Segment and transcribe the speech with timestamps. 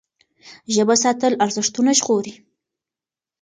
[0.75, 2.33] ژبه ساتل ارزښتونه ژغوري.